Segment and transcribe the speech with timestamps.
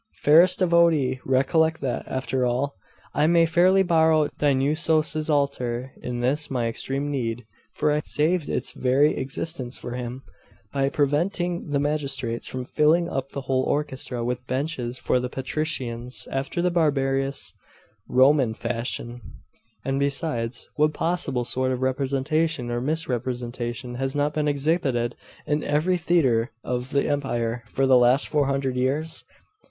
[0.15, 2.73] 'Fairest devotee, recollect that, after all,
[3.13, 8.71] I may fairly borrow Dionusos's altar in this my extreme need; for I saved its
[8.71, 10.23] very existence for him,
[10.73, 16.27] by preventing the magistrates from filling up the whole orchestra with benches for the patricians,
[16.31, 17.53] after the barbarous
[18.09, 19.21] Roman fashion.
[19.85, 25.15] And besides, what possible sort of representation, or misrepresentation, has not been exhibited
[25.45, 29.25] in every theatre of the empire for the last four hundred years?